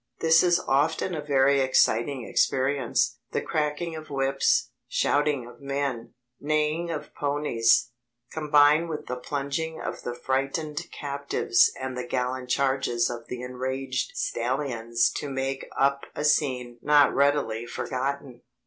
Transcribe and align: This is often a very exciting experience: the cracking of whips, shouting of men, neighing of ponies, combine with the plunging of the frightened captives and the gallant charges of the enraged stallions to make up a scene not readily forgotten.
This 0.19 0.41
is 0.41 0.59
often 0.61 1.13
a 1.13 1.21
very 1.21 1.59
exciting 1.61 2.25
experience: 2.27 3.19
the 3.33 3.41
cracking 3.43 3.95
of 3.95 4.09
whips, 4.09 4.71
shouting 4.87 5.45
of 5.45 5.61
men, 5.61 6.15
neighing 6.39 6.89
of 6.89 7.13
ponies, 7.13 7.91
combine 8.33 8.87
with 8.87 9.05
the 9.05 9.15
plunging 9.15 9.79
of 9.79 10.01
the 10.01 10.15
frightened 10.15 10.87
captives 10.91 11.71
and 11.79 11.95
the 11.95 12.07
gallant 12.07 12.49
charges 12.49 13.11
of 13.11 13.27
the 13.27 13.43
enraged 13.43 14.13
stallions 14.15 15.11
to 15.17 15.29
make 15.29 15.67
up 15.77 16.07
a 16.15 16.25
scene 16.25 16.79
not 16.81 17.13
readily 17.13 17.67
forgotten. 17.67 18.41